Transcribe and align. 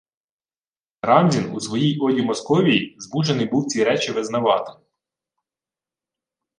Карамзін 1.01 1.49
у 1.53 1.59
своїй 1.59 1.99
«оді» 1.99 2.21
Московії 2.21 2.95
змушений 2.99 3.45
був 3.49 3.65
ці 3.67 3.83
речі 3.83 4.11
визнавати 4.11 4.71